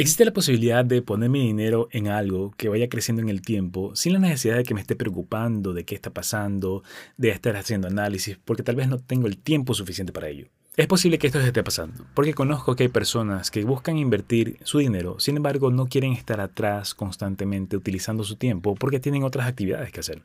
Existe 0.00 0.24
la 0.24 0.32
posibilidad 0.32 0.84
de 0.84 1.02
poner 1.02 1.28
mi 1.28 1.44
dinero 1.44 1.88
en 1.90 2.06
algo 2.06 2.54
que 2.56 2.68
vaya 2.68 2.88
creciendo 2.88 3.20
en 3.20 3.28
el 3.28 3.42
tiempo 3.42 3.96
sin 3.96 4.12
la 4.12 4.20
necesidad 4.20 4.56
de 4.56 4.62
que 4.62 4.72
me 4.72 4.80
esté 4.80 4.94
preocupando 4.94 5.72
de 5.72 5.84
qué 5.84 5.96
está 5.96 6.10
pasando, 6.10 6.84
de 7.16 7.30
estar 7.30 7.56
haciendo 7.56 7.88
análisis, 7.88 8.38
porque 8.44 8.62
tal 8.62 8.76
vez 8.76 8.86
no 8.86 8.98
tengo 8.98 9.26
el 9.26 9.38
tiempo 9.38 9.74
suficiente 9.74 10.12
para 10.12 10.28
ello. 10.28 10.46
Es 10.76 10.86
posible 10.86 11.18
que 11.18 11.26
esto 11.26 11.40
se 11.40 11.48
esté 11.48 11.64
pasando, 11.64 12.06
porque 12.14 12.32
conozco 12.32 12.76
que 12.76 12.84
hay 12.84 12.88
personas 12.88 13.50
que 13.50 13.64
buscan 13.64 13.98
invertir 13.98 14.58
su 14.62 14.78
dinero, 14.78 15.18
sin 15.18 15.36
embargo 15.36 15.72
no 15.72 15.88
quieren 15.88 16.12
estar 16.12 16.40
atrás 16.40 16.94
constantemente 16.94 17.76
utilizando 17.76 18.22
su 18.22 18.36
tiempo 18.36 18.76
porque 18.76 19.00
tienen 19.00 19.24
otras 19.24 19.48
actividades 19.48 19.90
que 19.90 19.98
hacer. 19.98 20.22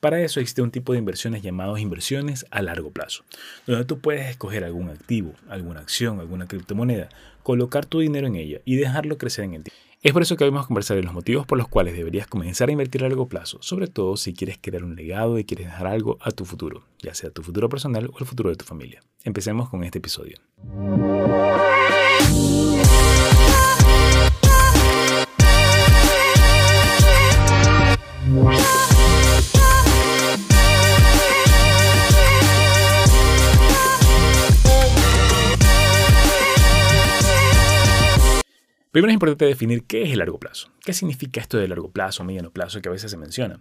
Para 0.00 0.20
eso 0.22 0.38
existe 0.38 0.62
un 0.62 0.70
tipo 0.70 0.92
de 0.92 1.00
inversiones 1.00 1.42
llamados 1.42 1.80
inversiones 1.80 2.46
a 2.52 2.62
largo 2.62 2.92
plazo, 2.92 3.24
donde 3.66 3.84
tú 3.84 3.98
puedes 3.98 4.30
escoger 4.30 4.62
algún 4.62 4.90
activo, 4.90 5.32
alguna 5.48 5.80
acción, 5.80 6.20
alguna 6.20 6.46
criptomoneda, 6.46 7.08
colocar 7.42 7.84
tu 7.84 7.98
dinero 7.98 8.28
en 8.28 8.36
ella 8.36 8.60
y 8.64 8.76
dejarlo 8.76 9.18
crecer 9.18 9.46
en 9.46 9.54
el 9.54 9.64
tiempo. 9.64 9.82
Es 10.00 10.12
por 10.12 10.22
eso 10.22 10.36
que 10.36 10.44
hoy 10.44 10.50
vamos 10.50 10.66
a 10.66 10.68
conversar 10.68 10.96
de 10.96 11.02
los 11.02 11.12
motivos 11.12 11.46
por 11.46 11.58
los 11.58 11.66
cuales 11.66 11.96
deberías 11.96 12.28
comenzar 12.28 12.68
a 12.68 12.72
invertir 12.72 13.02
a 13.02 13.08
largo 13.08 13.26
plazo, 13.26 13.58
sobre 13.60 13.88
todo 13.88 14.16
si 14.16 14.34
quieres 14.34 14.56
crear 14.60 14.84
un 14.84 14.94
legado 14.94 15.36
y 15.36 15.44
quieres 15.44 15.66
dejar 15.66 15.88
algo 15.88 16.16
a 16.20 16.30
tu 16.30 16.44
futuro, 16.44 16.84
ya 17.00 17.12
sea 17.14 17.30
tu 17.30 17.42
futuro 17.42 17.68
personal 17.68 18.08
o 18.14 18.20
el 18.20 18.26
futuro 18.26 18.50
de 18.50 18.56
tu 18.56 18.64
familia. 18.64 19.02
Empecemos 19.24 19.68
con 19.68 19.82
este 19.82 19.98
episodio. 19.98 20.36
Primero 38.98 39.12
es 39.12 39.14
importante 39.14 39.44
definir 39.44 39.84
qué 39.84 40.02
es 40.02 40.10
el 40.10 40.18
largo 40.18 40.40
plazo. 40.40 40.70
¿Qué 40.84 40.92
significa 40.92 41.40
esto 41.40 41.56
de 41.56 41.68
largo 41.68 41.92
plazo, 41.92 42.24
mediano 42.24 42.50
plazo 42.50 42.82
que 42.82 42.88
a 42.88 42.90
veces 42.90 43.12
se 43.12 43.16
menciona? 43.16 43.60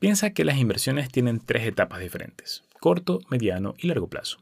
Piensa 0.00 0.34
que 0.34 0.44
las 0.44 0.58
inversiones 0.58 1.10
tienen 1.10 1.40
tres 1.40 1.66
etapas 1.66 1.98
diferentes, 1.98 2.62
corto, 2.78 3.20
mediano 3.30 3.72
y 3.78 3.86
largo 3.86 4.08
plazo. 4.08 4.36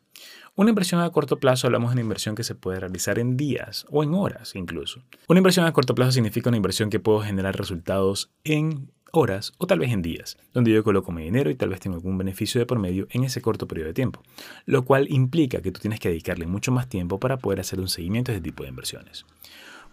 Una 0.56 0.70
inversión 0.70 1.00
a 1.00 1.10
corto 1.10 1.38
plazo 1.38 1.68
hablamos 1.68 1.90
de 1.90 1.92
una 1.92 2.00
inversión 2.00 2.34
que 2.34 2.42
se 2.42 2.56
puede 2.56 2.80
realizar 2.80 3.20
en 3.20 3.36
días 3.36 3.86
o 3.90 4.02
en 4.02 4.12
horas 4.12 4.56
incluso. 4.56 5.04
Una 5.28 5.38
inversión 5.38 5.66
a 5.66 5.72
corto 5.72 5.94
plazo 5.94 6.10
significa 6.10 6.50
una 6.50 6.56
inversión 6.56 6.90
que 6.90 6.98
puedo 6.98 7.20
generar 7.20 7.56
resultados 7.56 8.32
en 8.42 8.90
horas 9.12 9.52
o 9.58 9.68
tal 9.68 9.78
vez 9.78 9.92
en 9.92 10.02
días, 10.02 10.36
donde 10.52 10.72
yo 10.72 10.82
coloco 10.82 11.12
mi 11.12 11.22
dinero 11.22 11.48
y 11.48 11.54
tal 11.54 11.68
vez 11.68 11.78
tengo 11.78 11.94
algún 11.94 12.18
beneficio 12.18 12.58
de 12.58 12.66
por 12.66 12.80
medio 12.80 13.06
en 13.10 13.22
ese 13.22 13.40
corto 13.40 13.68
periodo 13.68 13.86
de 13.86 13.94
tiempo, 13.94 14.20
lo 14.66 14.84
cual 14.84 15.06
implica 15.12 15.62
que 15.62 15.70
tú 15.70 15.78
tienes 15.78 16.00
que 16.00 16.08
dedicarle 16.08 16.48
mucho 16.48 16.72
más 16.72 16.88
tiempo 16.88 17.20
para 17.20 17.36
poder 17.36 17.60
hacer 17.60 17.78
un 17.78 17.86
seguimiento 17.86 18.32
de 18.32 18.38
este 18.38 18.50
tipo 18.50 18.64
de 18.64 18.70
inversiones. 18.70 19.24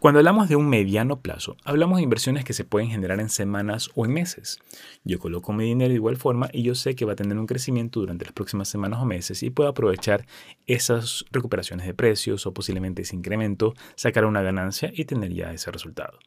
Cuando 0.01 0.17
hablamos 0.17 0.49
de 0.49 0.55
un 0.55 0.67
mediano 0.67 1.19
plazo, 1.19 1.57
hablamos 1.63 1.97
de 1.97 2.03
inversiones 2.03 2.43
que 2.43 2.53
se 2.53 2.65
pueden 2.65 2.89
generar 2.89 3.19
en 3.19 3.29
semanas 3.29 3.91
o 3.93 4.03
en 4.03 4.11
meses. 4.11 4.57
Yo 5.03 5.19
coloco 5.19 5.53
mi 5.53 5.65
dinero 5.65 5.89
de 5.89 5.97
igual 5.97 6.17
forma 6.17 6.49
y 6.51 6.63
yo 6.63 6.73
sé 6.73 6.95
que 6.95 7.05
va 7.05 7.13
a 7.13 7.15
tener 7.15 7.37
un 7.37 7.45
crecimiento 7.45 7.99
durante 7.99 8.25
las 8.25 8.33
próximas 8.33 8.67
semanas 8.67 8.99
o 8.99 9.05
meses 9.05 9.43
y 9.43 9.51
puedo 9.51 9.69
aprovechar 9.69 10.25
esas 10.65 11.23
recuperaciones 11.31 11.85
de 11.85 11.93
precios 11.93 12.47
o 12.47 12.51
posiblemente 12.51 13.03
ese 13.03 13.15
incremento, 13.15 13.75
sacar 13.93 14.25
una 14.25 14.41
ganancia 14.41 14.91
y 14.91 15.05
tener 15.05 15.33
ya 15.33 15.53
ese 15.53 15.69
resultado. 15.69 16.17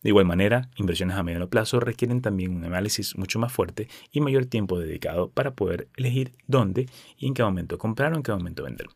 De 0.00 0.10
igual 0.10 0.26
manera, 0.26 0.70
inversiones 0.76 1.16
a 1.16 1.24
mediano 1.24 1.48
plazo 1.48 1.80
requieren 1.80 2.22
también 2.22 2.54
un 2.54 2.64
análisis 2.64 3.18
mucho 3.18 3.40
más 3.40 3.52
fuerte 3.52 3.88
y 4.12 4.20
mayor 4.20 4.46
tiempo 4.46 4.78
dedicado 4.78 5.28
para 5.28 5.54
poder 5.54 5.88
elegir 5.96 6.30
dónde 6.46 6.86
y 7.18 7.26
en 7.26 7.34
qué 7.34 7.42
momento 7.42 7.78
comprar 7.78 8.12
o 8.12 8.16
en 8.16 8.22
qué 8.22 8.30
momento 8.30 8.62
vender. 8.62 8.86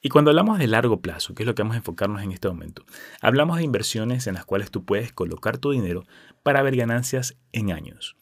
Y 0.00 0.10
cuando 0.10 0.30
hablamos 0.30 0.58
de 0.58 0.68
largo 0.68 1.00
plazo, 1.00 1.34
que 1.34 1.42
es 1.42 1.46
lo 1.46 1.56
que 1.56 1.62
vamos 1.62 1.74
a 1.74 1.78
enfocarnos 1.78 2.22
en 2.22 2.30
este 2.30 2.48
momento, 2.48 2.84
hablamos 3.20 3.56
de 3.56 3.64
inversiones 3.64 4.28
en 4.28 4.34
las 4.34 4.44
cuales 4.44 4.70
tú 4.70 4.84
puedes 4.84 5.12
colocar 5.12 5.58
tu 5.58 5.72
dinero 5.72 6.04
para 6.44 6.62
ver 6.62 6.76
ganancias 6.76 7.36
en 7.52 7.72
años. 7.72 8.16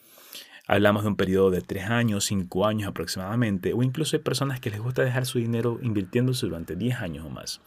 Hablamos 0.66 1.02
de 1.02 1.10
un 1.10 1.16
periodo 1.16 1.50
de 1.50 1.60
3 1.60 1.90
años, 1.90 2.24
5 2.24 2.66
años 2.66 2.88
aproximadamente, 2.88 3.72
o 3.72 3.82
incluso 3.82 4.16
hay 4.16 4.22
personas 4.22 4.58
que 4.58 4.70
les 4.70 4.80
gusta 4.80 5.04
dejar 5.04 5.26
su 5.26 5.38
dinero 5.38 5.78
invirtiéndose 5.82 6.46
durante 6.46 6.76
10 6.76 7.00
años 7.02 7.26
o 7.26 7.30
más. 7.30 7.60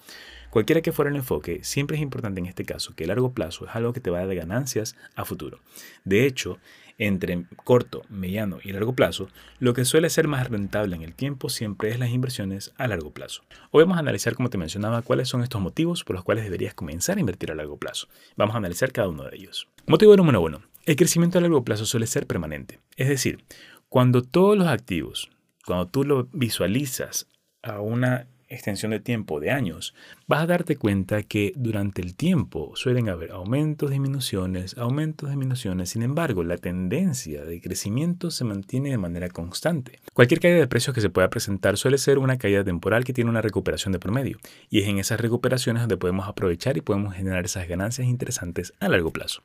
Cualquiera 0.50 0.82
que 0.82 0.92
fuera 0.92 1.12
el 1.12 1.16
enfoque, 1.16 1.64
siempre 1.64 1.96
es 1.96 2.04
importante 2.04 2.40
en 2.40 2.48
este 2.48 2.66
caso 2.66 2.96
que 2.96 3.04
el 3.04 3.10
largo 3.10 3.34
plazo 3.34 3.66
es 3.68 3.76
algo 3.76 3.94
que 3.94 4.02
te 4.02 4.10
va 4.10 4.20
a 4.20 4.26
dar 4.26 4.36
ganancias 4.36 4.96
a 5.16 5.24
futuro. 5.24 5.60
De 6.04 6.26
hecho, 6.26 6.58
entre 7.00 7.46
corto, 7.64 8.04
mediano 8.10 8.60
y 8.64 8.72
largo 8.72 8.94
plazo, 8.94 9.30
lo 9.58 9.74
que 9.74 9.86
suele 9.86 10.10
ser 10.10 10.28
más 10.28 10.50
rentable 10.50 10.96
en 10.96 11.02
el 11.02 11.16
tiempo 11.16 11.50
siempre 11.50 11.90
es 11.90 11.98
las 11.98 12.12
inversiones 12.12 12.74
a 12.78 12.88
largo 12.88 13.12
plazo. 13.12 13.42
Hoy 13.72 13.84
vamos 13.84 13.98
a 13.98 14.02
analizar, 14.02 14.36
como 14.36 14.50
te 14.50 14.58
mencionaba, 14.58 15.02
cuáles 15.02 15.30
son 15.30 15.42
estos 15.42 15.62
motivos 15.62 16.04
por 16.04 16.16
los 16.16 16.26
cuales 16.26 16.44
deberías 16.44 16.74
comenzar 16.74 17.18
a 17.18 17.22
invertir 17.22 17.52
a 17.52 17.56
largo 17.56 17.78
plazo. 17.78 18.08
Vamos 18.36 18.54
a 18.54 18.60
analizar 18.60 18.92
cada 18.92 19.08
uno 19.08 19.24
de 19.24 19.36
ellos. 19.36 19.68
Motivo 19.88 20.16
número 20.16 20.42
uno. 20.42 20.62
El 20.86 20.98
crecimiento 20.98 21.38
a 21.38 21.42
largo 21.42 21.64
plazo 21.64 21.86
suele 21.86 22.06
ser 22.06 22.28
permanente. 22.28 22.80
Es 22.98 23.08
decir, 23.08 23.44
cuando 23.88 24.22
todos 24.22 24.58
los 24.58 24.68
activos, 24.68 25.32
cuando 25.66 25.88
tú 25.88 26.04
lo 26.04 26.28
visualizas 26.34 27.28
a 27.62 27.80
una 27.80 28.28
extensión 28.50 28.92
de 28.92 29.00
tiempo 29.00 29.40
de 29.40 29.52
años, 29.52 29.94
vas 30.28 30.42
a 30.42 30.48
darte 30.48 30.76
cuenta 30.76 31.24
que 31.24 31.54
durante 31.56 32.02
el 32.02 32.16
tiempo 32.16 32.72
suelen 32.76 33.10
haber 33.10 33.32
aumentos, 33.32 33.90
disminuciones, 33.90 34.78
aumentos, 34.78 35.30
disminuciones. 35.30 35.90
Sin 35.90 36.02
embargo, 36.02 36.44
la 36.44 36.58
tendencia 36.58 37.46
de 37.46 37.62
crecimiento 37.62 38.32
se 38.32 38.44
mantiene 38.44 38.90
de 38.90 38.98
manera 38.98 39.30
constante. 39.30 40.00
Cualquier 40.14 40.40
caída 40.40 40.58
de 40.58 40.68
precios 40.68 40.94
que 40.94 41.02
se 41.02 41.10
pueda 41.10 41.30
presentar 41.30 41.78
suele 41.78 41.98
ser 41.98 42.18
una 42.18 42.38
caída 42.38 42.64
temporal 42.64 43.04
que 43.04 43.14
tiene 43.14 43.30
una 43.30 43.42
recuperación 43.42 43.92
de 43.92 44.00
promedio. 44.00 44.40
Y 44.70 44.80
es 44.80 44.88
en 44.88 45.00
esas 45.00 45.20
recuperaciones 45.20 45.84
donde 45.84 45.98
podemos 45.98 46.28
aprovechar 46.28 46.78
y 46.78 46.82
podemos 46.82 47.14
generar 47.14 47.46
esas 47.46 47.68
ganancias 47.68 48.08
interesantes 48.08 48.74
a 48.80 48.90
largo 48.90 49.12
plazo. 49.12 49.44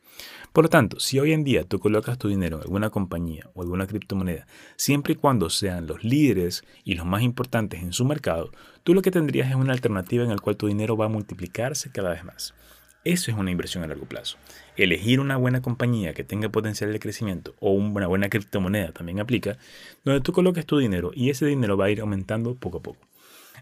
Por 0.55 0.67
lo 0.67 0.71
tanto, 0.71 1.01
si 1.01 1.19
hoy 1.19 1.33
en 1.33 1.43
día 1.43 1.65
tú 1.65 1.81
colocas 1.81 2.17
tu 2.17 2.29
dinero 2.29 2.59
en 2.59 2.63
alguna 2.63 2.91
compañía 2.91 3.51
o 3.55 3.63
alguna 3.63 3.89
criptomoneda, 3.89 4.47
siempre 4.77 5.15
y 5.15 5.17
cuando 5.17 5.51
sean 5.51 5.89
los 5.89 6.05
líderes 6.05 6.63
y 6.85 6.95
los 6.95 7.05
más 7.05 7.23
importantes 7.23 7.83
en 7.83 7.93
su 7.93 8.05
mercado, 8.05 8.53
tú 8.85 8.95
lo 8.95 9.03
que 9.03 9.11
tendrías 9.11 9.51
es 9.51 9.57
una 9.57 9.73
alternativa 9.73 10.23
en 10.23 10.31
la 10.31 10.39
cual 10.39 10.57
tu 10.57 10.69
dinero 10.69 10.97
va 10.97 11.07
a 11.07 11.09
multiplicarse 11.09 11.91
cada 11.91 12.11
vez 12.11 12.23
más. 12.23 12.55
Eso 13.03 13.33
es 13.33 13.37
una 13.37 13.51
inversión 13.51 13.83
a 13.83 13.89
largo 13.89 14.07
plazo. 14.07 14.37
Elegir 14.77 15.19
una 15.19 15.37
buena 15.39 15.61
compañía 15.61 16.15
que 16.15 16.23
tenga 16.23 16.49
potencial 16.51 16.93
de 16.93 17.01
crecimiento 17.01 17.57
o 17.59 17.73
una 17.73 18.07
buena 18.07 18.29
criptomoneda 18.29 18.93
también 18.93 19.19
aplica, 19.19 19.59
donde 20.05 20.21
tú 20.21 20.33
coloques 20.33 20.67
tu 20.67 20.79
dinero 20.79 21.11
y 21.17 21.31
ese 21.31 21.47
dinero 21.47 21.77
va 21.77 21.87
a 21.87 21.91
ir 21.91 22.01
aumentando 22.01 22.55
poco 22.55 22.79
a 22.79 22.83
poco. 22.83 23.01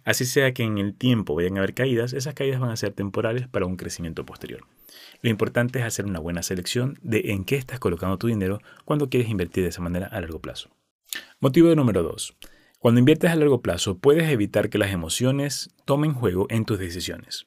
Así 0.05 0.25
sea 0.25 0.53
que 0.53 0.65
en 0.65 0.79
el 0.79 0.95
tiempo 0.95 1.35
vayan 1.35 1.57
a 1.57 1.61
haber 1.61 1.75
caídas, 1.75 2.13
esas 2.13 2.35
caídas 2.35 2.61
van 2.61 2.71
a 2.71 2.77
ser 2.77 2.93
temporales 2.93 3.49
para 3.49 3.67
un 3.67 3.77
crecimiento 3.77 4.27
posterior. 4.27 4.63
Lo 5.21 5.31
importante 5.31 5.79
es 5.79 5.85
hacer 5.85 6.07
una 6.07 6.19
buena 6.19 6.43
selección 6.43 6.99
de 7.03 7.31
en 7.33 7.45
qué 7.45 7.57
estás 7.57 7.79
colocando 7.79 8.19
tu 8.19 8.27
dinero 8.27 8.61
cuando 8.85 9.09
quieres 9.09 9.31
invertir 9.31 9.63
de 9.63 9.71
esa 9.71 9.81
manera 9.81 10.07
a 10.09 10.21
largo 10.21 10.41
plazo. 10.41 10.71
Motivo 11.41 11.75
número 11.75 12.03
2. 12.03 12.37
Cuando 12.79 12.99
inviertes 12.99 13.31
a 13.31 13.37
largo 13.37 13.63
plazo, 13.63 13.99
puedes 13.99 14.29
evitar 14.29 14.69
que 14.69 14.79
las 14.79 14.91
emociones 14.91 15.71
tomen 15.85 16.15
juego 16.15 16.47
en 16.51 16.65
tus 16.65 16.81
decisiones. 16.81 17.47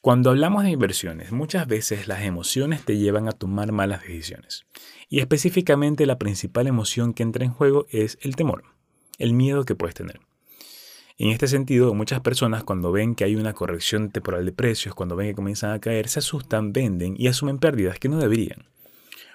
Cuando 0.00 0.30
hablamos 0.30 0.64
de 0.64 0.70
inversiones, 0.70 1.32
muchas 1.32 1.66
veces 1.66 2.08
las 2.08 2.22
emociones 2.22 2.84
te 2.84 2.98
llevan 2.98 3.28
a 3.28 3.32
tomar 3.32 3.72
malas 3.72 4.02
decisiones. 4.02 4.66
Y 5.08 5.20
específicamente 5.20 6.06
la 6.06 6.18
principal 6.18 6.66
emoción 6.66 7.14
que 7.14 7.22
entra 7.22 7.44
en 7.44 7.52
juego 7.52 7.86
es 7.90 8.18
el 8.20 8.34
temor, 8.36 8.64
el 9.18 9.32
miedo 9.32 9.64
que 9.64 9.74
puedes 9.74 9.94
tener. 9.94 10.20
En 11.18 11.30
este 11.30 11.46
sentido, 11.46 11.94
muchas 11.94 12.20
personas 12.20 12.64
cuando 12.64 12.92
ven 12.92 13.14
que 13.14 13.24
hay 13.24 13.36
una 13.36 13.52
corrección 13.52 14.10
temporal 14.10 14.44
de 14.44 14.52
precios, 14.52 14.94
cuando 14.94 15.16
ven 15.16 15.28
que 15.28 15.34
comienzan 15.34 15.72
a 15.72 15.78
caer, 15.78 16.08
se 16.08 16.20
asustan, 16.20 16.72
venden 16.72 17.14
y 17.18 17.28
asumen 17.28 17.58
pérdidas 17.58 17.98
que 17.98 18.08
no 18.08 18.18
deberían. 18.18 18.64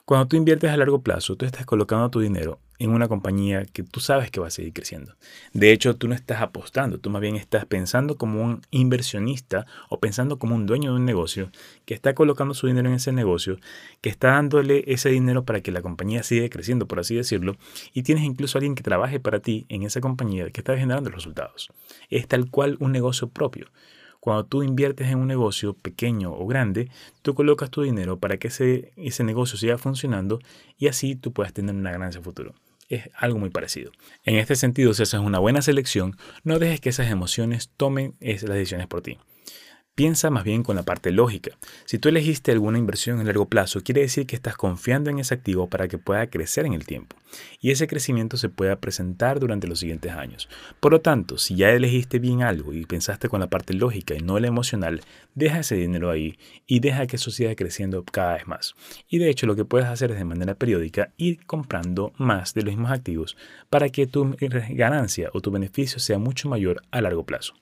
Cuando 0.06 0.28
tú 0.28 0.38
inviertes 0.38 0.72
a 0.72 0.78
largo 0.78 1.02
plazo, 1.02 1.36
tú 1.36 1.46
estás 1.46 1.66
colocando 1.66 2.10
tu 2.10 2.20
dinero 2.20 2.60
en 2.80 2.92
una 2.92 3.08
compañía 3.08 3.66
que 3.66 3.84
tú 3.84 4.00
sabes 4.00 4.30
que 4.30 4.40
va 4.40 4.48
a 4.48 4.52
seguir 4.52 4.74
creciendo. 4.74 5.16
De 5.54 5.72
hecho, 5.72 5.96
tú 5.96 6.08
no 6.08 6.16
estás 6.16 6.42
apostando, 6.42 7.00
tú 7.00 7.10
más 7.10 7.22
bien 7.22 7.36
estás 7.36 7.66
pensando 7.66 8.18
como 8.18 8.44
un 8.44 8.62
inversionista 8.72 9.66
o 9.90 10.00
pensando 10.00 10.38
como 10.38 10.56
un 10.56 10.66
dueño 10.66 10.92
de 10.92 10.98
un 10.98 11.06
negocio 11.06 11.52
que 11.86 11.94
está 11.94 12.14
colocando 12.14 12.54
su 12.54 12.68
dinero 12.68 12.90
en 12.90 12.96
ese 12.96 13.12
negocio, 13.12 13.58
que 14.02 14.09
está 14.09 14.29
dándole 14.32 14.84
ese 14.88 15.09
dinero 15.09 15.44
para 15.44 15.62
que 15.62 15.72
la 15.72 15.82
compañía 15.82 16.24
siga 16.24 16.47
creciendo, 16.50 16.88
por 16.88 17.00
así 17.00 17.16
decirlo, 17.16 17.58
y 17.94 18.03
tienes 18.03 18.24
incluso 18.24 18.58
alguien 18.58 18.76
que 18.76 18.84
trabaje 18.84 19.20
para 19.20 19.40
ti 19.40 19.66
en 19.70 19.84
esa 19.84 20.02
compañía 20.02 20.50
que 20.52 20.62
está 20.62 20.78
generando 20.78 21.09
resultados. 21.09 21.70
Es 22.09 22.28
tal 22.28 22.50
cual 22.50 22.78
un 22.80 22.91
negocio 22.91 23.30
propio. 23.30 23.68
Cuando 24.20 24.46
tú 24.46 24.64
inviertes 24.64 25.08
en 25.08 25.20
un 25.20 25.28
negocio 25.28 25.73
pequeño 25.73 26.34
o 26.34 26.46
grande, 26.47 26.90
tú 27.22 27.34
colocas 27.34 27.70
tu 27.70 27.84
dinero 27.84 28.20
para 28.20 28.38
que 28.38 28.50
ese, 28.50 28.91
ese 28.97 29.23
negocio 29.23 29.58
siga 29.58 29.78
funcionando 29.78 30.40
y 30.78 30.88
así 30.88 31.16
tú 31.16 31.32
puedas 31.32 31.53
tener 31.53 31.76
una 31.76 31.91
ganancia 31.91 32.22
futuro. 32.22 32.53
Es 32.87 33.09
algo 33.16 33.39
muy 33.39 33.49
parecido. 33.49 33.91
En 34.23 34.35
este 34.35 34.55
sentido, 34.55 34.93
si 34.93 35.03
haces 35.03 35.19
una 35.19 35.39
buena 35.39 35.61
selección, 35.61 36.17
no 36.43 36.59
dejes 36.59 36.79
que 36.79 36.89
esas 36.89 37.11
emociones 37.11 37.69
tomen 37.75 38.16
las 38.19 38.41
decisiones 38.41 38.87
por 38.87 39.01
ti. 39.01 39.17
Piensa 39.97 40.29
más 40.29 40.44
bien 40.44 40.61
con 40.61 40.76
la 40.76 40.84
parte 40.84 41.09
lógica. 41.09 41.58
Si 41.85 41.97
tú 41.97 42.08
elegiste 42.08 42.52
alguna 42.52 42.78
inversión 42.78 43.20
en 43.20 43.26
largo 43.26 43.47
plazo, 43.47 43.82
quiere 43.82 44.02
decir 44.02 44.28
que 44.28 44.35
estás 44.35 44.55
confiando 44.55 45.09
en 45.09 45.17
ese 45.17 45.34
activo 45.34 45.72
para 45.72 45.88
que 45.88 45.97
pueda 45.97 46.28
crecer 46.28 46.67
en 46.67 46.73
el 46.73 46.85
tiempo 46.85 47.16
y 47.59 47.72
ese 47.72 47.88
crecimiento 47.88 48.38
se 48.38 48.49
pueda 48.49 48.76
presentar 48.76 49.40
durante 49.40 49.66
los 49.66 49.79
siguientes 49.79 50.11
años. 50.11 50.49
Por 50.79 50.91
lo 50.91 51.02
tanto, 51.02 51.40
si 51.40 51.55
ya 51.55 51.72
elegiste 51.72 52.20
bien 52.20 52.44
algo 52.44 52.73
y 52.73 52.85
pensaste 52.85 53.28
con 53.28 53.40
la 53.40 53.49
parte 53.49 53.73
lógica 53.73 54.14
y 54.14 54.20
no 54.20 54.38
la 54.38 54.46
emocional, 54.46 55.02
deja 55.34 55.61
ese 55.61 55.73
dinero 55.73 56.11
ahí 56.11 56.38
y 56.67 56.79
deja 56.79 57.08
que 57.08 57.16
eso 57.16 57.32
siga 57.32 57.55
creciendo 57.55 58.03
cada 58.03 58.35
vez 58.35 58.46
más. 58.46 58.76
Y 59.09 59.17
de 59.17 59.32
hecho, 59.32 59.47
lo 59.47 59.55
que 59.55 59.66
puedes 59.66 59.88
hacer 59.88 60.11
es 60.11 60.20
de 60.20 60.26
manera 60.26 60.53
periódica 60.53 61.11
ir 61.17 61.44
comprando 61.47 62.14
más 62.17 62.53
de 62.53 62.61
los 62.61 62.76
mismos 62.76 62.91
activos 62.91 63.35
para 63.72 63.90
que 63.90 64.05
tu 64.05 64.35
ganancia 64.70 65.32
o 65.34 65.41
tu 65.41 65.49
beneficio 65.49 65.97
sea 65.97 66.20
mucho 66.20 66.49
mayor 66.49 66.84
a 66.91 67.02
largo 67.02 67.26
plazo. 67.26 67.55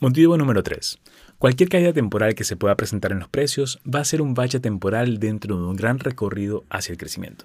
Motivo 0.00 0.38
número 0.38 0.62
3. 0.62 0.96
Cualquier 1.38 1.68
caída 1.68 1.92
temporal 1.92 2.34
que 2.34 2.42
se 2.42 2.56
pueda 2.56 2.74
presentar 2.74 3.12
en 3.12 3.20
los 3.20 3.28
precios 3.28 3.78
va 3.86 4.00
a 4.00 4.04
ser 4.04 4.22
un 4.22 4.34
valle 4.34 4.58
temporal 4.58 5.20
dentro 5.20 5.56
de 5.56 5.62
un 5.62 5.76
gran 5.76 6.00
recorrido 6.00 6.64
hacia 6.68 6.90
el 6.90 6.98
crecimiento. 6.98 7.44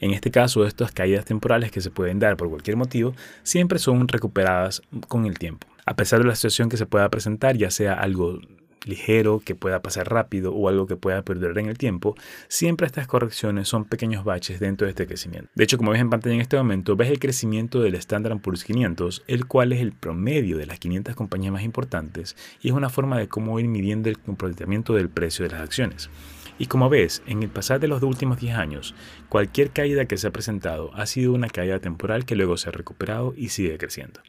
En 0.00 0.12
este 0.12 0.30
caso, 0.30 0.64
estas 0.64 0.90
caídas 0.90 1.26
temporales 1.26 1.70
que 1.70 1.82
se 1.82 1.90
pueden 1.90 2.18
dar 2.18 2.38
por 2.38 2.48
cualquier 2.48 2.78
motivo 2.78 3.14
siempre 3.42 3.78
son 3.78 4.08
recuperadas 4.08 4.80
con 5.08 5.26
el 5.26 5.38
tiempo. 5.38 5.66
A 5.84 5.96
pesar 5.96 6.20
de 6.20 6.24
la 6.24 6.34
situación 6.34 6.70
que 6.70 6.78
se 6.78 6.86
pueda 6.86 7.10
presentar, 7.10 7.58
ya 7.58 7.70
sea 7.70 7.92
algo 7.92 8.40
ligero, 8.84 9.40
que 9.44 9.54
pueda 9.54 9.82
pasar 9.82 10.10
rápido 10.10 10.54
o 10.54 10.68
algo 10.68 10.86
que 10.86 10.96
pueda 10.96 11.22
perder 11.22 11.58
en 11.58 11.66
el 11.66 11.78
tiempo, 11.78 12.14
siempre 12.48 12.86
estas 12.86 13.06
correcciones 13.06 13.68
son 13.68 13.84
pequeños 13.84 14.24
baches 14.24 14.60
dentro 14.60 14.86
de 14.86 14.90
este 14.90 15.06
crecimiento. 15.06 15.50
De 15.54 15.64
hecho, 15.64 15.76
como 15.78 15.90
ves 15.90 16.00
en 16.00 16.10
pantalla 16.10 16.34
en 16.34 16.40
este 16.40 16.56
momento, 16.56 16.96
ves 16.96 17.10
el 17.10 17.18
crecimiento 17.18 17.80
del 17.80 17.94
Standard 17.96 18.40
Poor's 18.40 18.64
500, 18.64 19.24
el 19.26 19.46
cual 19.46 19.72
es 19.72 19.80
el 19.80 19.92
promedio 19.92 20.56
de 20.58 20.66
las 20.66 20.78
500 20.78 21.14
compañías 21.14 21.52
más 21.52 21.62
importantes 21.62 22.36
y 22.60 22.68
es 22.68 22.74
una 22.74 22.90
forma 22.90 23.18
de 23.18 23.28
cómo 23.28 23.58
ir 23.60 23.68
midiendo 23.68 24.08
el 24.08 24.18
comportamiento 24.18 24.94
del 24.94 25.08
precio 25.08 25.44
de 25.44 25.52
las 25.52 25.62
acciones. 25.62 26.10
Y 26.58 26.66
como 26.66 26.88
ves, 26.88 27.22
en 27.26 27.42
el 27.42 27.50
pasar 27.50 27.80
de 27.80 27.88
los 27.88 28.02
últimos 28.02 28.40
10 28.40 28.56
años, 28.56 28.94
cualquier 29.28 29.70
caída 29.70 30.06
que 30.06 30.16
se 30.16 30.28
ha 30.28 30.30
presentado 30.30 30.90
ha 30.94 31.04
sido 31.04 31.34
una 31.34 31.48
caída 31.48 31.80
temporal 31.80 32.24
que 32.24 32.34
luego 32.34 32.56
se 32.56 32.70
ha 32.70 32.72
recuperado 32.72 33.34
y 33.36 33.50
sigue 33.50 33.76
creciendo. 33.76 34.20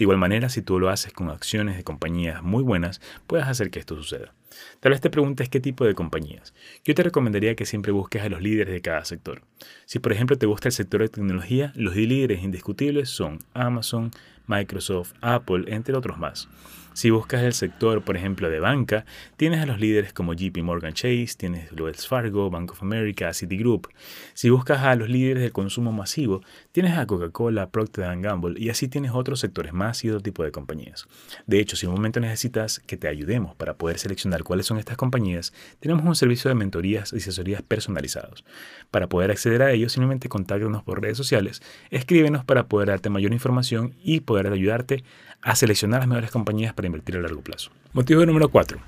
De 0.00 0.04
igual 0.04 0.16
manera, 0.16 0.48
si 0.48 0.62
tú 0.62 0.80
lo 0.80 0.88
haces 0.88 1.12
con 1.12 1.28
acciones 1.28 1.76
de 1.76 1.84
compañías 1.84 2.42
muy 2.42 2.62
buenas, 2.62 3.02
puedes 3.26 3.46
hacer 3.46 3.70
que 3.70 3.80
esto 3.80 3.96
suceda. 3.96 4.32
Tal 4.80 4.92
vez 4.92 5.02
te 5.02 5.10
preguntes 5.10 5.50
qué 5.50 5.60
tipo 5.60 5.84
de 5.84 5.94
compañías. 5.94 6.54
Yo 6.86 6.94
te 6.94 7.02
recomendaría 7.02 7.54
que 7.54 7.66
siempre 7.66 7.92
busques 7.92 8.22
a 8.22 8.30
los 8.30 8.40
líderes 8.40 8.72
de 8.72 8.80
cada 8.80 9.04
sector. 9.04 9.42
Si 9.84 9.98
por 9.98 10.14
ejemplo 10.14 10.38
te 10.38 10.46
gusta 10.46 10.68
el 10.68 10.72
sector 10.72 11.02
de 11.02 11.10
tecnología, 11.10 11.74
los 11.76 11.96
líderes 11.96 12.42
indiscutibles 12.42 13.10
son 13.10 13.40
Amazon, 13.52 14.10
Microsoft, 14.50 15.12
Apple, 15.20 15.64
entre 15.68 15.96
otros 15.96 16.18
más. 16.18 16.48
Si 16.92 17.10
buscas 17.10 17.42
el 17.44 17.52
sector, 17.52 18.02
por 18.02 18.16
ejemplo, 18.16 18.50
de 18.50 18.58
banca, 18.58 19.04
tienes 19.36 19.60
a 19.60 19.66
los 19.66 19.78
líderes 19.78 20.12
como 20.12 20.34
JP 20.34 20.58
Morgan 20.62 20.92
Chase, 20.92 21.30
tienes 21.36 21.70
Wells 21.72 22.06
Fargo, 22.06 22.50
Bank 22.50 22.72
of 22.72 22.82
America, 22.82 23.32
Citigroup. 23.32 23.86
Si 24.34 24.50
buscas 24.50 24.82
a 24.82 24.96
los 24.96 25.08
líderes 25.08 25.42
del 25.42 25.52
consumo 25.52 25.92
masivo, 25.92 26.42
tienes 26.72 26.98
a 26.98 27.06
Coca-Cola, 27.06 27.70
Procter 27.70 28.20
Gamble 28.20 28.60
y 28.60 28.70
así 28.70 28.88
tienes 28.88 29.12
otros 29.12 29.38
sectores 29.38 29.72
más 29.72 30.04
y 30.04 30.10
otro 30.10 30.20
tipo 30.20 30.42
de 30.42 30.50
compañías. 30.50 31.06
De 31.46 31.60
hecho, 31.60 31.76
si 31.76 31.86
en 31.86 31.90
un 31.90 31.96
momento 31.96 32.18
necesitas 32.18 32.80
que 32.80 32.96
te 32.96 33.06
ayudemos 33.06 33.54
para 33.54 33.74
poder 33.74 33.98
seleccionar 33.98 34.42
cuáles 34.42 34.66
son 34.66 34.78
estas 34.78 34.96
compañías, 34.96 35.52
tenemos 35.78 36.04
un 36.04 36.16
servicio 36.16 36.48
de 36.48 36.56
mentorías 36.56 37.12
y 37.12 37.18
asesorías 37.18 37.62
personalizados. 37.62 38.44
Para 38.90 39.08
poder 39.08 39.30
acceder 39.30 39.62
a 39.62 39.70
ellos, 39.70 39.92
simplemente 39.92 40.28
contáctanos 40.28 40.82
por 40.82 41.00
redes 41.00 41.16
sociales, 41.16 41.62
escríbenos 41.90 42.44
para 42.44 42.66
poder 42.66 42.88
darte 42.88 43.10
mayor 43.10 43.32
información 43.32 43.94
y 44.02 44.20
poder 44.20 44.39
ayudarte 44.48 45.04
a 45.42 45.56
seleccionar 45.56 46.00
las 46.00 46.08
mejores 46.08 46.30
compañías 46.30 46.74
para 46.74 46.86
invertir 46.86 47.16
a 47.16 47.20
largo 47.20 47.42
plazo. 47.42 47.70
Motivo 47.92 48.24
número 48.26 48.48
4. 48.48 48.78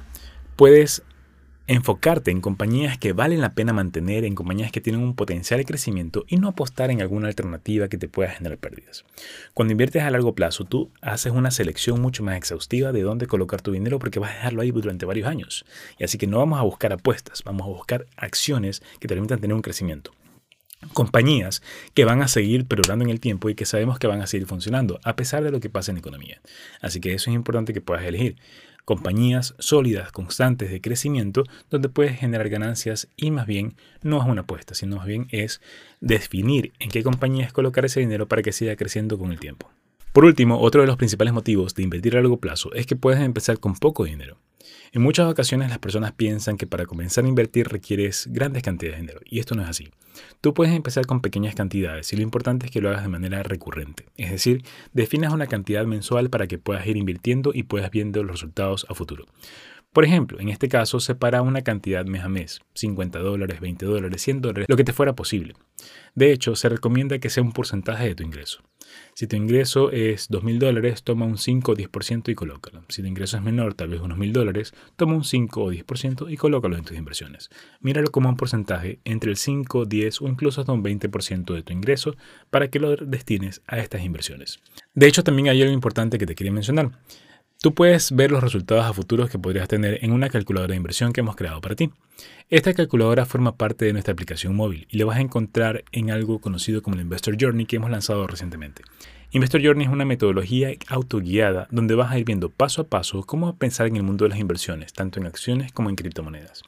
Puedes 0.57 1.03
enfocarte 1.69 2.31
en 2.31 2.41
compañías 2.41 2.99
que 2.99 3.13
valen 3.13 3.41
la 3.41 3.55
pena 3.55 3.73
mantener, 3.73 4.25
en 4.25 4.35
compañías 4.35 4.73
que 4.73 4.81
tienen 4.81 5.03
un 5.03 5.15
potencial 5.15 5.59
de 5.59 5.65
crecimiento 5.65 6.25
y 6.27 6.37
no 6.37 6.49
apostar 6.49 6.91
en 6.91 7.01
alguna 7.01 7.29
alternativa 7.29 7.89
que 7.89 7.99
te 7.99 8.09
pueda 8.09 8.31
generar 8.31 8.59
pérdidas. 8.59 9.05
Cuando 9.55 9.73
inviertes 9.73 10.03
a 10.03 10.11
largo 10.11 10.35
plazo, 10.35 10.65
tú 10.65 10.91
haces 11.01 11.33
una 11.33 11.51
selección 11.51 12.01
mucho 12.01 12.23
más 12.23 12.37
exhaustiva 12.37 12.93
de 12.93 13.03
dónde 13.03 13.27
colocar 13.27 13.63
tu 13.63 13.73
dinero 13.73 13.99
porque 13.99 14.19
vas 14.19 14.33
a 14.33 14.35
dejarlo 14.35 14.63
ahí 14.63 14.71
durante 14.71 15.07
varios 15.07 15.29
años. 15.29 15.65
Y 15.99 16.05
así 16.05 16.19
que 16.19 16.27
no 16.27 16.39
vamos 16.39 16.59
a 16.59 16.63
buscar 16.63 16.93
apuestas, 16.93 17.43
vamos 17.45 17.67
a 17.67 17.71
buscar 17.71 18.07
acciones 18.17 18.83
que 18.99 19.09
te 19.09 19.15
permitan 19.15 19.41
tener 19.41 19.55
un 19.55 19.63
crecimiento 19.63 20.13
compañías 20.93 21.63
que 21.95 22.05
van 22.05 22.23
a 22.23 22.29
seguir 22.29 22.67
perdurando 22.67 23.05
en 23.05 23.11
el 23.11 23.21
tiempo 23.21 23.49
y 23.49 23.55
que 23.55 23.67
sabemos 23.67 23.99
que 23.99 24.07
van 24.07 24.21
a 24.21 24.27
seguir 24.27 24.47
funcionando 24.47 25.01
a 25.05 25.17
pesar 25.17 25.45
de 25.45 25.51
lo 25.51 25.61
que 25.61 25.71
pasa 25.71 25.91
en 25.91 25.97
la 25.97 26.01
economía. 26.01 26.41
Así 26.81 27.01
que 27.01 27.15
eso 27.15 27.31
es 27.31 27.35
importante 27.35 27.73
que 27.73 27.81
puedas 27.81 28.05
elegir 28.05 28.37
compañías 28.85 29.55
sólidas, 29.59 30.11
constantes 30.13 30.71
de 30.71 30.81
crecimiento, 30.81 31.45
donde 31.71 31.89
puedes 31.89 32.19
generar 32.19 32.49
ganancias 32.49 33.09
y 33.17 33.31
más 33.31 33.47
bien 33.47 33.75
no 34.03 34.21
es 34.21 34.27
una 34.27 34.43
apuesta, 34.43 34.75
sino 34.75 34.97
más 34.97 35.07
bien 35.07 35.29
es 35.31 35.61
definir 36.01 36.73
en 36.79 36.91
qué 36.91 37.03
compañías 37.03 37.53
colocar 37.53 37.85
ese 37.85 38.01
dinero 38.01 38.27
para 38.27 38.43
que 38.43 38.53
siga 38.53 38.77
creciendo 38.77 39.19
con 39.19 39.33
el 39.33 39.39
tiempo. 39.39 39.71
Por 40.13 40.27
último, 40.27 40.61
otro 40.61 40.83
de 40.83 40.87
los 40.87 40.99
principales 40.99 41.33
motivos 41.33 41.75
de 41.75 41.83
invertir 41.85 42.13
a 42.13 42.21
largo 42.21 42.37
plazo 42.37 42.71
es 42.75 42.87
que 42.87 42.97
puedes 42.97 43.21
empezar 43.21 43.59
con 43.59 43.75
poco 43.75 44.05
dinero. 44.05 44.37
En 44.93 45.01
muchas 45.01 45.27
ocasiones 45.27 45.71
las 45.71 45.79
personas 45.79 46.13
piensan 46.13 46.59
que 46.59 46.67
para 46.67 46.85
comenzar 46.85 47.25
a 47.25 47.29
invertir 47.29 47.69
requieres 47.69 48.29
grandes 48.31 48.63
cantidades 48.63 48.99
de 48.99 49.01
dinero 49.01 49.21
y 49.25 49.39
esto 49.39 49.55
no 49.55 49.63
es 49.63 49.71
así. 49.71 49.91
Tú 50.43 50.53
puedes 50.53 50.75
empezar 50.75 51.07
con 51.07 51.23
pequeñas 51.23 51.55
cantidades 51.55 52.13
y 52.13 52.17
lo 52.17 52.23
importante 52.23 52.67
es 52.67 52.73
que 52.73 52.83
lo 52.83 52.91
hagas 52.91 53.03
de 53.03 53.09
manera 53.09 53.43
recurrente, 53.43 54.05
es 54.19 54.31
decir, 54.31 54.63
definas 54.93 55.33
una 55.33 55.47
cantidad 55.47 55.87
mensual 55.87 56.29
para 56.29 56.47
que 56.47 56.59
puedas 56.59 56.87
ir 56.87 56.99
invirtiendo 56.99 57.53
y 57.55 57.63
puedas 57.63 57.91
viendo 57.91 58.23
los 58.23 58.33
resultados 58.33 58.85
a 58.91 58.95
futuro. 58.95 59.25
Por 59.93 60.07
ejemplo, 60.07 60.41
en 60.41 60.49
este 60.49 60.69
caso, 60.69 61.01
separa 61.01 61.43
una 61.43 61.63
cantidad 61.63 62.07
mes 62.07 62.23
a 62.23 62.29
mes, 62.29 62.61
50 62.75 63.19
dólares, 63.19 63.61
20 63.61 63.85
dólares, 63.85 64.23
100 64.23 64.41
dólares, 64.41 64.67
lo 64.69 64.77
que 64.77 64.85
te 64.85 64.95
fuera 64.95 65.15
posible. 65.15 65.55
De 66.15 66.33
hecho, 66.33 66.57
se 66.57 66.71
recomienda 66.71 67.19
que 67.19 67.29
sea 67.29 67.43
un 67.43 67.53
porcentaje 67.53 68.09
de 68.09 68.15
tu 68.15 68.23
ingreso. 68.23 68.63
Si 69.15 69.27
tu 69.27 69.37
ingreso 69.37 69.91
es 69.91 70.31
2.000 70.31 70.59
dólares, 70.59 71.03
toma 71.03 71.27
un 71.27 71.37
5 71.37 71.73
o 71.73 71.77
10% 71.77 72.31
y 72.31 72.35
colócalo. 72.35 72.85
Si 72.89 73.03
tu 73.03 73.09
ingreso 73.09 73.37
es 73.37 73.43
menor, 73.43 73.75
tal 73.75 73.89
vez 73.89 74.01
unos 74.01 74.19
1.000 74.19 74.33
dólares, 74.33 74.75
toma 74.97 75.15
un 75.15 75.25
5 75.25 75.63
o 75.63 75.73
10% 75.73 76.31
y 76.31 76.37
colócalo 76.37 76.77
en 76.77 76.85
tus 76.85 76.97
inversiones. 76.97 77.51
Míralo 77.81 78.11
como 78.11 78.31
un 78.31 78.37
porcentaje 78.37 79.01
entre 79.05 79.31
el 79.31 79.37
5, 79.37 79.85
10 79.85 80.23
o 80.23 80.29
incluso 80.29 80.61
hasta 80.63 80.73
un 80.73 80.83
20% 80.83 81.55
de 81.55 81.63
tu 81.63 81.73
ingreso 81.73 82.17
para 82.51 82.69
que 82.69 82.81
lo 82.81 82.97
destines 82.97 83.63
a 83.67 83.79
estas 83.79 84.03
inversiones. 84.03 84.61
De 84.95 85.07
hecho, 85.07 85.23
también 85.23 85.49
hay 85.49 85.61
algo 85.61 85.75
importante 85.75 86.19
que 86.19 86.27
te 86.27 86.35
quería 86.35 86.53
mencionar. 86.53 86.93
Tú 87.63 87.75
puedes 87.75 88.11
ver 88.11 88.33
los 88.33 88.43
resultados 88.43 88.85
a 88.85 88.93
futuros 88.93 89.31
que 89.31 89.39
podrías 89.39 89.69
tener 89.69 90.05
en 90.05 90.11
una 90.11 90.29
calculadora 90.29 90.73
de 90.73 90.79
inversión 90.79 91.13
que 91.13 91.21
hemos 91.21 91.37
creado 91.37 91.61
para 91.61 91.77
ti. 91.77 91.93
Esta 92.51 92.75
calculadora 92.75 93.25
forma 93.25 93.55
parte 93.57 93.85
de 93.85 93.93
nuestra 93.93 94.13
aplicación 94.13 94.57
móvil 94.57 94.89
y 94.91 94.99
la 94.99 95.05
vas 95.05 95.19
a 95.19 95.21
encontrar 95.21 95.85
en 95.93 96.11
algo 96.11 96.41
conocido 96.41 96.83
como 96.83 96.97
el 96.97 97.03
Investor 97.03 97.37
Journey 97.41 97.67
que 97.67 97.77
hemos 97.77 97.93
lanzado 97.93 98.27
recientemente. 98.27 98.83
Investor 99.31 99.65
Journey 99.65 99.87
es 99.87 99.93
una 99.93 100.05
metodología 100.05 100.71
autoguiada 100.89 101.69
donde 101.71 101.95
vas 101.95 102.11
a 102.11 102.19
ir 102.19 102.25
viendo 102.25 102.49
paso 102.49 102.83
a 102.83 102.87
paso 102.89 103.23
cómo 103.23 103.55
pensar 103.55 103.87
en 103.87 103.95
el 103.95 104.03
mundo 104.03 104.25
de 104.25 104.31
las 104.31 104.41
inversiones, 104.41 104.93
tanto 104.93 105.21
en 105.21 105.27
acciones 105.27 105.71
como 105.71 105.89
en 105.89 105.95
criptomonedas. 105.95 106.65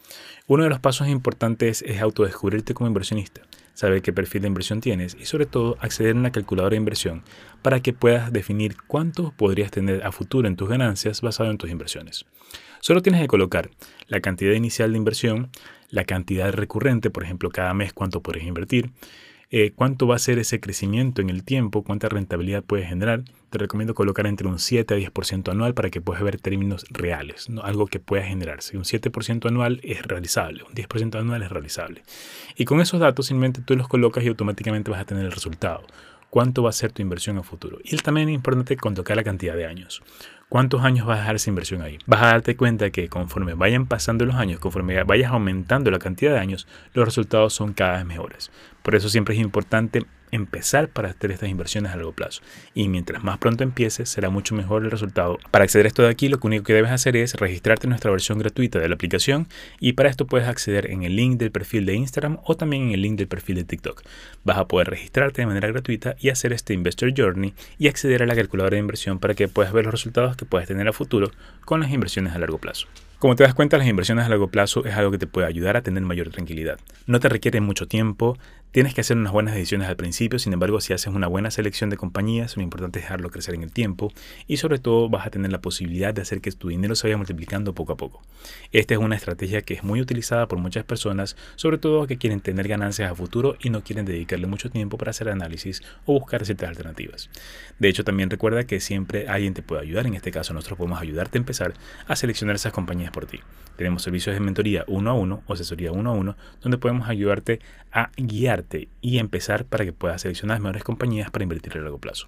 Uno 0.46 0.62
de 0.62 0.70
los 0.70 0.79
pasos 0.79 1.08
importantes 1.08 1.82
es 1.82 2.00
autodescubrirte 2.02 2.73
como 2.73 2.86
inversionista 2.86 3.41
saber 3.74 4.02
qué 4.02 4.12
perfil 4.12 4.43
de 4.43 4.48
inversión 4.48 4.81
tienes 4.81 5.16
y 5.20 5.26
sobre 5.26 5.46
todo 5.46 5.76
acceder 5.81 6.16
a 6.16 6.19
una 6.19 6.32
calculadora 6.32 6.74
de 6.74 6.78
inversión 6.78 7.22
para 7.62 7.81
que 7.81 7.93
puedas 7.93 8.32
definir 8.32 8.76
cuánto 8.86 9.32
podrías 9.36 9.70
tener 9.70 10.04
a 10.06 10.12
futuro 10.12 10.48
en 10.48 10.56
tus 10.56 10.69
ganancias 10.69 11.20
basado 11.20 11.50
en 11.50 11.58
tus 11.58 11.70
inversiones. 11.70 12.24
Solo 12.81 13.02
tienes 13.02 13.20
que 13.20 13.28
colocar 13.28 13.70
la 14.08 14.20
cantidad 14.20 14.52
inicial 14.52 14.93
de 14.93 14.98
inversión, 14.98 15.50
la 15.90 16.04
cantidad 16.04 16.52
recurrente, 16.52 17.10
por 17.10 17.24
ejemplo, 17.24 17.50
cada 17.50 17.74
mes 17.74 17.93
cuánto 17.93 18.22
podrías 18.22 18.46
invertir, 18.46 18.90
eh, 19.51 19.72
cuánto 19.74 20.06
va 20.06 20.17
a 20.17 20.19
ser 20.19 20.39
ese 20.39 20.60
crecimiento 20.60 21.22
en 21.22 21.31
el 21.31 21.44
tiempo, 21.44 21.82
cuánta 21.82 22.08
rentabilidad 22.08 22.63
puedes 22.63 22.89
generar. 22.89 23.24
Te 23.51 23.58
recomiendo 23.58 23.94
colocar 23.94 24.27
entre 24.27 24.48
un 24.48 24.58
7 24.58 24.94
a 24.94 24.96
10% 24.96 25.51
anual 25.51 25.74
para 25.74 25.91
que 25.91 26.01
puedas 26.01 26.22
ver 26.22 26.41
términos 26.41 26.84
reales, 26.91 27.48
¿no? 27.48 27.63
algo 27.63 27.86
que 27.86 28.01
pueda 28.01 28.24
generarse. 28.24 28.77
Un 28.77 28.84
7% 28.84 29.48
anual 29.48 29.81
es 29.84 30.03
realizable, 30.03 30.65
un 30.65 30.74
10% 30.74 31.19
anual 31.20 31.43
es 31.43 31.51
realizable. 31.51 32.03
Y 32.56 32.65
con 32.65 32.81
esos 32.81 33.01
datos 33.01 33.27
simplemente 33.27 33.60
tú 33.63 33.77
los 33.77 33.89
colocas 33.89 34.24
y 34.24 34.29
automáticamente 34.29 34.91
vas 34.91 35.01
a 35.01 35.05
tener 35.05 35.24
el 35.24 35.32
resultado 35.32 35.82
cuánto 36.34 36.64
va 36.64 36.70
a 36.70 36.72
ser 36.72 36.91
tu 36.91 37.00
inversión 37.00 37.38
a 37.38 37.44
futuro. 37.44 37.79
Y 37.84 37.96
también 37.98 38.29
es 38.29 38.34
importante 38.34 38.76
colocar 38.76 39.17
la 39.17 39.22
cantidad 39.22 39.55
de 39.55 39.67
años. 39.67 40.03
¿Cuántos 40.48 40.82
años 40.82 41.06
vas 41.06 41.19
a 41.19 41.20
dejar 41.20 41.36
esa 41.36 41.48
inversión 41.48 41.81
ahí? 41.81 41.98
Vas 42.06 42.22
a 42.22 42.26
darte 42.26 42.56
cuenta 42.56 42.91
que 42.91 43.08
conforme 43.08 43.55
vayan 43.55 43.86
pasando 43.86 44.24
los 44.26 44.34
años, 44.34 44.58
conforme 44.58 45.00
vayas 45.05 45.31
aumentando 45.31 45.93
la 45.93 46.00
cantidad 46.00 46.32
de 46.32 46.41
años, 46.41 46.67
los 46.93 47.05
resultados 47.05 47.55
son 47.55 47.72
cada 47.72 47.98
vez 47.98 48.06
mejores. 48.06 48.50
Por 48.82 48.96
eso 48.96 49.08
siempre 49.08 49.36
es 49.36 49.41
importante 49.41 50.06
empezar 50.34 50.88
para 50.88 51.10
hacer 51.10 51.31
estas 51.31 51.48
inversiones 51.48 51.93
a 51.93 51.96
largo 51.96 52.12
plazo. 52.12 52.43
Y 52.74 52.88
mientras 52.88 53.22
más 53.22 53.38
pronto 53.38 53.62
empieces, 53.62 54.08
será 54.08 54.31
mucho 54.31 54.55
mejor 54.55 54.84
el 54.84 54.91
resultado. 54.91 55.38
Para 55.50 55.64
acceder 55.64 55.86
a 55.86 55.88
esto 55.88 56.03
de 56.03 56.08
aquí, 56.08 56.29
lo 56.29 56.38
único 56.43 56.64
que 56.64 56.74
debes 56.74 56.91
hacer 56.91 57.17
es 57.17 57.34
registrarte 57.34 57.86
en 57.86 57.91
nuestra 57.91 58.10
versión 58.10 58.38
gratuita 58.38 58.79
de 58.79 58.88
la 58.88 58.94
aplicación 58.94 59.46
y 59.81 59.93
para 59.93 60.10
esto 60.10 60.26
puedes 60.26 60.48
acceder 60.48 60.91
en 60.91 61.05
el 61.05 61.17
link 61.17 61.38
del 61.38 61.50
perfil 61.50 61.86
de 61.86 61.94
Instagram 61.94 62.38
o 62.44 62.56
también 62.56 62.84
en 62.84 62.93
el 62.93 63.03
link 63.03 63.17
del 63.17 63.29
perfil 63.29 63.56
de 63.56 63.64
TikTok. 63.64 64.03
Vas 64.44 64.58
a 64.58 64.67
poder 64.67 64.88
registrarte 64.88 65.43
de 65.43 65.46
manera 65.46 65.69
gratuita 65.69 66.17
y 66.19 66.29
hacer 66.29 66.53
este 66.53 66.74
Investor 66.74 67.12
Journey 67.17 67.55
y 67.79 67.88
acceder 67.88 68.22
a 68.22 68.26
la 68.26 68.34
calculadora 68.34 68.74
de 68.74 68.81
inversión 68.81 69.19
para 69.19 69.34
que 69.34 69.48
puedas 69.48 69.72
ver 69.72 69.84
los 69.84 69.94
resultados 69.94 70.36
que 70.36 70.44
puedes 70.44 70.69
tener 70.69 70.88
a 70.88 70.93
futuro 70.93 71.31
con 71.64 71.81
las 71.81 71.91
inversiones 71.91 72.34
a 72.34 72.38
largo 72.38 72.58
plazo. 72.58 72.86
Como 73.19 73.36
te 73.36 73.44
das 73.44 73.55
cuenta, 73.55 73.79
las 73.79 73.86
inversiones 73.86 74.26
a 74.26 74.29
largo 74.29 74.48
plazo 74.48 74.84
es 74.84 74.94
algo 74.94 75.10
que 75.10 75.17
te 75.17 75.26
puede 75.26 75.46
ayudar 75.46 75.79
a 75.79 75.82
tener 75.82 76.03
mayor 76.03 76.29
tranquilidad. 76.29 76.79
No 77.06 77.20
te 77.20 77.31
requiere 77.31 77.60
mucho 77.62 77.88
tiempo, 77.88 78.36
tienes 78.74 78.93
que 78.93 79.02
hacer 79.02 79.16
unas 79.16 79.32
buenas 79.32 79.54
decisiones 79.54 79.88
al 79.88 79.94
principio, 79.94 80.40
sin 80.40 80.52
embargo, 80.52 80.81
si 80.81 80.93
haces 80.93 81.14
una 81.14 81.28
buena 81.28 81.52
selección 81.52 81.90
de 81.90 81.96
compañías, 81.96 82.56
lo 82.56 82.62
importante 82.64 82.98
es 82.98 83.04
dejarlo 83.04 83.31
crecer 83.31 83.54
en 83.54 83.62
el 83.62 83.70
tiempo 83.70 84.12
y 84.48 84.56
sobre 84.56 84.81
todo 84.81 85.08
vas 85.08 85.28
a 85.28 85.31
tener 85.31 85.52
la 85.52 85.60
posibilidad 85.60 86.12
de 86.12 86.22
hacer 86.22 86.40
que 86.40 86.50
tu 86.50 86.70
dinero 86.70 86.96
se 86.96 87.06
vaya 87.06 87.16
multiplicando 87.16 87.72
poco 87.72 87.93
a 87.93 87.96
poco. 87.96 88.20
Esta 88.72 88.94
es 88.94 88.98
una 88.98 89.14
estrategia 89.14 89.62
que 89.62 89.74
es 89.74 89.84
muy 89.84 90.00
utilizada 90.00 90.48
por 90.48 90.58
muchas 90.58 90.82
personas, 90.82 91.36
sobre 91.54 91.78
todo 91.78 92.08
que 92.08 92.19
quieren 92.19 92.40
tener 92.40 92.66
ganancias 92.66 93.12
a 93.12 93.14
futuro 93.14 93.56
y 93.60 93.70
no 93.70 93.84
quieren 93.84 94.06
dedicarle 94.06 94.48
mucho 94.48 94.69
tiempo 94.70 94.98
para 94.98 95.10
hacer 95.10 95.28
análisis 95.28 95.81
o 96.04 96.14
buscar 96.14 96.44
ciertas 96.44 96.69
alternativas. 96.69 97.31
De 97.78 97.88
hecho, 97.88 98.02
también 98.02 98.28
recuerda 98.28 98.64
que 98.64 98.81
siempre 98.81 99.28
alguien 99.28 99.54
te 99.54 99.62
puede 99.62 99.82
ayudar, 99.82 100.08
en 100.08 100.14
este 100.14 100.32
caso 100.32 100.52
nosotros 100.52 100.78
podemos 100.78 101.00
ayudarte 101.00 101.38
a 101.38 101.43
empezar 101.43 101.74
a 102.08 102.16
seleccionar 102.16 102.56
esas 102.56 102.72
compañías 102.72 103.12
por 103.12 103.26
ti. 103.26 103.38
Tenemos 103.76 104.02
servicios 104.02 104.34
de 104.34 104.40
mentoría 104.40 104.84
uno 104.88 105.10
a 105.10 105.14
uno 105.14 105.44
o 105.46 105.52
asesoría 105.52 105.93
uno 105.93 106.10
a 106.10 106.14
uno, 106.14 106.36
donde 106.60 106.78
podemos 106.78 107.08
ayudarte 107.08 107.60
a 107.93 108.10
guiarte 108.16 108.63
y 109.00 109.18
empezar 109.18 109.64
para 109.64 109.84
que 109.84 109.92
puedas 109.92 110.22
seleccionar 110.22 110.56
las 110.56 110.62
mejores 110.62 110.84
compañías 110.84 111.30
para 111.30 111.42
invertir 111.42 111.74
a 111.74 111.80
largo 111.80 111.98
plazo. 111.98 112.26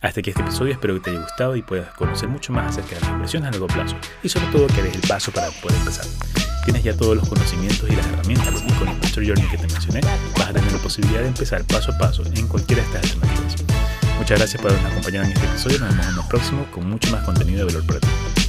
Hasta 0.00 0.20
aquí 0.20 0.30
este 0.30 0.42
episodio, 0.42 0.72
espero 0.72 0.94
que 0.94 1.00
te 1.00 1.10
haya 1.10 1.20
gustado 1.20 1.56
y 1.56 1.62
puedas 1.62 1.94
conocer 1.94 2.28
mucho 2.28 2.52
más 2.52 2.68
acerca 2.68 2.94
de 2.96 3.00
las 3.00 3.10
inversiones 3.10 3.48
a 3.48 3.52
largo 3.52 3.66
plazo 3.68 3.96
y 4.22 4.28
sobre 4.28 4.46
todo 4.48 4.66
que 4.66 4.82
des 4.82 4.94
el 4.94 5.00
paso 5.08 5.32
para 5.32 5.48
poder 5.62 5.78
empezar. 5.78 6.04
Tienes 6.64 6.82
ya 6.82 6.96
todos 6.96 7.16
los 7.16 7.28
conocimientos 7.28 7.88
y 7.90 7.96
las 7.96 8.06
herramientas 8.06 8.62
y 8.66 8.72
con 8.74 8.88
el 8.88 9.26
Journey 9.26 9.48
que 9.50 9.58
te 9.58 9.66
mencioné 9.66 10.00
vas 10.36 10.48
a 10.48 10.52
tener 10.52 10.72
la 10.72 10.78
posibilidad 10.78 11.20
de 11.20 11.28
empezar 11.28 11.64
paso 11.64 11.92
a 11.92 11.98
paso 11.98 12.22
en 12.34 12.48
cualquiera 12.48 12.82
de 12.82 12.88
estas 12.88 13.04
alternativas. 13.04 13.54
Muchas 14.18 14.38
gracias 14.38 14.62
por 14.62 14.70
habernos 14.70 14.92
acompañado 14.92 15.24
en 15.26 15.32
este 15.32 15.46
episodio, 15.46 15.78
nos 15.80 15.88
vemos 15.90 16.06
en 16.06 16.22
el 16.22 16.28
próximo 16.28 16.66
con 16.70 16.88
mucho 16.88 17.10
más 17.10 17.24
contenido 17.24 17.60
de 17.60 17.64
valor 17.72 17.86
para 17.86 18.00
ti. 18.00 18.43